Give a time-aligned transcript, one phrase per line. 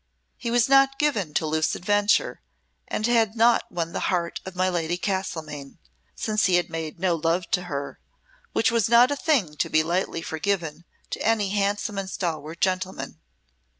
[0.35, 2.41] He was not given to loose adventure,
[2.87, 5.77] and had not won the heart of my Lady Castlemaine,
[6.15, 7.99] since he had made no love to her,
[8.51, 13.19] which was not a thing to be lightly forgiven to any handsome and stalwart gentleman.